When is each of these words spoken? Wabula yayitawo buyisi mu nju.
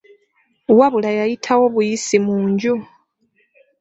Wabula 0.77 1.09
yayitawo 1.19 1.65
buyisi 1.73 2.17
mu 2.25 2.35
nju. 2.49 2.73